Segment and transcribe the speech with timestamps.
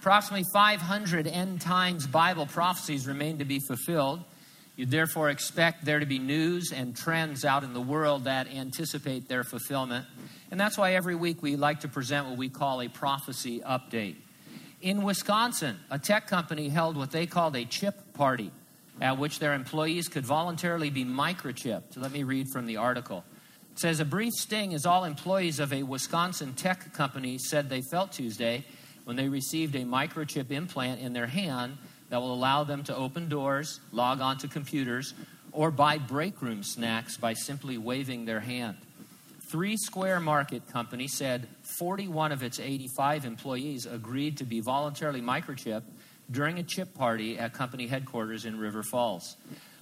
[0.00, 4.24] Approximately 500 end times Bible prophecies remain to be fulfilled.
[4.74, 9.28] You therefore expect there to be news and trends out in the world that anticipate
[9.28, 10.06] their fulfillment.
[10.50, 14.16] And that's why every week we like to present what we call a prophecy update.
[14.80, 18.50] In Wisconsin, a tech company held what they called a chip party,
[19.02, 21.98] at which their employees could voluntarily be microchipped.
[21.98, 23.22] Let me read from the article.
[23.72, 27.82] It says a brief sting as all employees of a Wisconsin tech company said they
[27.82, 28.64] felt Tuesday
[29.10, 31.76] when they received a microchip implant in their hand
[32.10, 35.14] that will allow them to open doors, log onto computers,
[35.50, 38.76] or buy break room snacks by simply waving their hand.
[39.50, 41.48] Three Square Market Company said
[41.80, 45.90] 41 of its 85 employees agreed to be voluntarily microchipped
[46.30, 49.36] during a chip party at company headquarters in River Falls.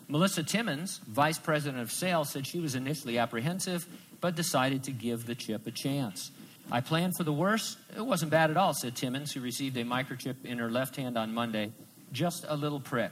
[0.09, 3.87] Melissa Timmons, vice president of sales, said she was initially apprehensive
[4.23, 6.31] but decided to give the chip a chance.
[6.71, 7.79] I planned for the worst.
[7.97, 11.17] It wasn't bad at all, said Timmons, who received a microchip in her left hand
[11.17, 11.73] on Monday.
[12.13, 13.11] Just a little prick.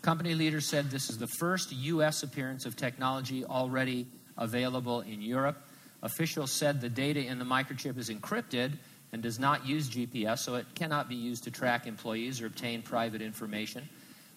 [0.00, 2.22] Company leaders said this is the first U.S.
[2.22, 4.06] appearance of technology already
[4.38, 5.58] available in Europe.
[6.02, 8.72] Officials said the data in the microchip is encrypted
[9.12, 12.80] and does not use GPS, so it cannot be used to track employees or obtain
[12.80, 13.86] private information.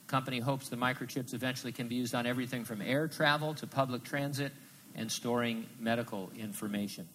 [0.08, 4.03] Company hopes the microchips eventually can be used on everything from air travel to public
[4.03, 4.52] transit
[4.95, 7.08] and storing medical information.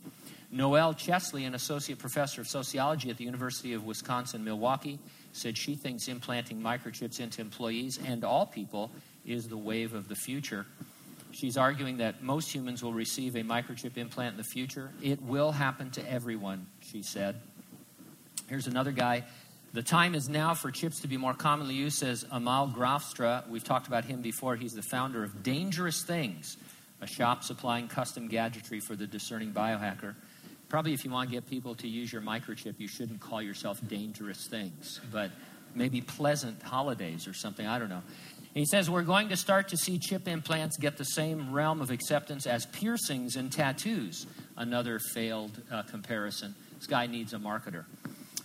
[0.54, 5.00] Noelle Chesley, an associate professor of sociology at the University of Wisconsin Milwaukee,
[5.32, 8.92] said she thinks implanting microchips into employees and all people
[9.26, 10.64] is the wave of the future.
[11.32, 14.92] She's arguing that most humans will receive a microchip implant in the future.
[15.02, 17.40] It will happen to everyone, she said.
[18.48, 19.24] Here's another guy.
[19.72, 23.48] The time is now for chips to be more commonly used, says Amal Graafstra.
[23.48, 24.54] We've talked about him before.
[24.54, 26.56] He's the founder of Dangerous Things,
[27.00, 30.14] a shop supplying custom gadgetry for the discerning biohacker.
[30.68, 33.80] Probably if you want to get people to use your microchip, you shouldn't call yourself
[33.86, 35.30] dangerous things, but
[35.74, 37.66] maybe pleasant holidays or something.
[37.66, 38.02] I don't know.
[38.54, 41.90] He says, We're going to start to see chip implants get the same realm of
[41.90, 44.26] acceptance as piercings and tattoos.
[44.56, 46.54] Another failed uh, comparison.
[46.78, 47.84] This guy needs a marketer.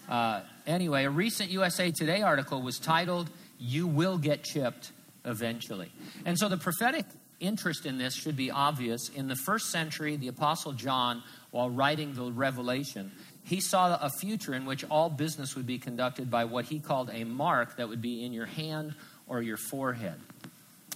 [0.10, 3.30] Uh, anyway, a recent USA Today article was titled,
[3.60, 4.92] You Will Get Chipped
[5.24, 5.92] Eventually.
[6.26, 7.06] And so the prophetic
[7.40, 9.10] interest in this should be obvious.
[9.10, 13.12] In the first century, the Apostle John, while writing the Revelation,
[13.44, 17.10] he saw a future in which all business would be conducted by what he called
[17.12, 18.94] a mark that would be in your hand
[19.28, 20.20] or your forehead.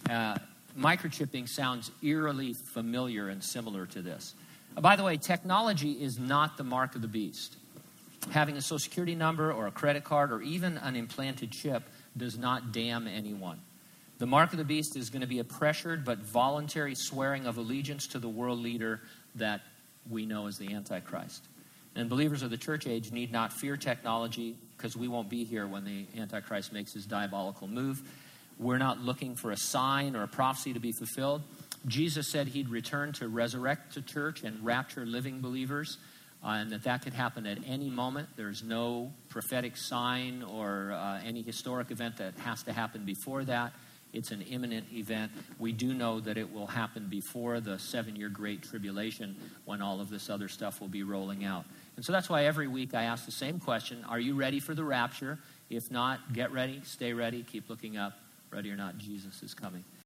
[0.09, 0.38] Uh,
[0.78, 4.34] microchipping sounds eerily familiar and similar to this.
[4.75, 7.56] Uh, by the way, technology is not the mark of the beast.
[8.31, 11.84] Having a social security number or a credit card or even an implanted chip
[12.16, 13.60] does not damn anyone.
[14.19, 17.57] The mark of the beast is going to be a pressured but voluntary swearing of
[17.57, 19.01] allegiance to the world leader
[19.35, 19.62] that
[20.09, 21.44] we know as the Antichrist.
[21.96, 25.68] And believers of the church age need not fear technology because we won't be here
[25.68, 28.01] when the Antichrist makes his diabolical move.
[28.59, 31.41] We're not looking for a sign or a prophecy to be fulfilled.
[31.88, 35.97] Jesus said he'd return to resurrect the church and rapture living believers,
[36.44, 38.30] uh, and that that could happen at any moment.
[38.35, 43.74] There's no prophetic sign or uh, any historic event that has to happen before that.
[44.13, 45.31] It's an imminent event.
[45.59, 49.35] We do know that it will happen before the seven year Great Tribulation
[49.66, 51.66] when all of this other stuff will be rolling out.
[51.96, 54.75] And so that's why every week I ask the same question Are you ready for
[54.75, 55.40] the rapture?
[55.69, 58.13] If not, get ready, stay ready, keep looking up.
[58.51, 59.84] Ready or not, Jesus is coming.